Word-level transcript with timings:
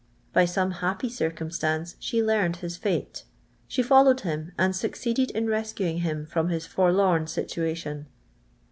By 0.33 0.45
some 0.45 0.71
happy 0.71 1.09
circumstance 1.09 1.95
she 1.99 2.23
learned 2.23 2.55
his 2.55 2.75
fate; 2.75 3.23
she 3.67 3.83
followed 3.83 4.21
him, 4.21 4.51
and 4.57 4.75
succeeded 4.75 5.29
in 5.29 5.45
rescuing 5.47 5.99
him 5.99 6.25
from 6.25 6.49
his 6.49 6.65
forlorn 6.65 7.27
situation. 7.27 8.07